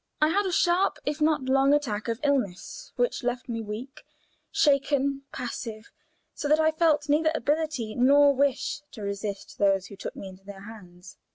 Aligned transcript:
I 0.19 0.29
had 0.29 0.47
a 0.47 0.51
sharp, 0.51 0.97
if 1.05 1.21
not 1.21 1.41
a 1.47 1.51
long 1.51 1.75
attack 1.75 2.07
of 2.07 2.19
illness, 2.23 2.91
which 2.95 3.21
left 3.21 3.47
me 3.47 3.61
weak, 3.61 4.01
shaken, 4.51 5.25
passive, 5.31 5.91
so 6.33 6.47
that 6.47 6.59
I 6.59 6.71
felt 6.71 7.07
neither 7.07 7.31
ability 7.35 7.93
nor 7.93 8.33
wish 8.33 8.81
to 8.93 9.03
resist 9.03 9.59
those 9.59 9.85
who 9.85 9.95
took 9.95 10.15
me 10.15 10.27
into 10.27 10.43
their 10.43 10.61
hands. 10.61 11.17